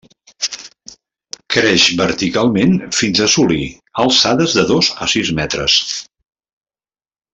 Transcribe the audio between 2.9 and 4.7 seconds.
fins a assolir alçades de